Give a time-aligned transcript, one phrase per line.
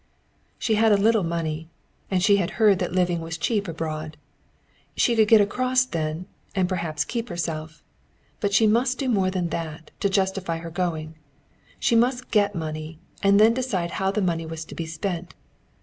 [0.57, 1.69] She had a little money,
[2.09, 4.17] and she had heard that living was cheap abroad.
[4.97, 7.83] She could get across then, and perhaps keep herself.
[8.39, 11.17] But she must do more than that, to justify her going.
[11.79, 15.35] She must get money, and then decide how the money was to be spent.